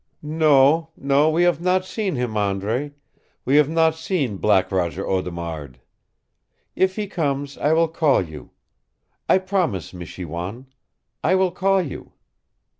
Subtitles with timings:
[0.23, 2.91] "No, no, we have not seen him, Andre
[3.45, 5.79] we have not seen Black Roger Audemard.
[6.75, 8.49] If he comes, I will call you.
[9.29, 10.65] I promise, Michiwan.
[11.23, 12.13] I will call you!"